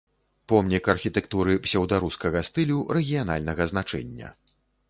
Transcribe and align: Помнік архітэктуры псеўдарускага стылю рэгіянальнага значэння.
Помнік 0.51 0.89
архітэктуры 0.93 1.59
псеўдарускага 1.67 2.43
стылю 2.49 2.81
рэгіянальнага 2.99 3.63
значэння. 3.75 4.35